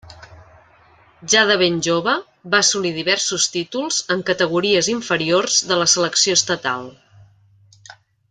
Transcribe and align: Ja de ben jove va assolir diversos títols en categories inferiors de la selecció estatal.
Ja 1.33 1.43
de 1.51 1.57
ben 1.61 1.75
jove 1.87 2.15
va 2.55 2.61
assolir 2.65 2.93
diversos 2.95 3.45
títols 3.57 3.99
en 4.17 4.25
categories 4.31 4.91
inferiors 4.95 5.61
de 5.73 5.79
la 5.83 5.89
selecció 5.95 6.41
estatal. 6.41 6.91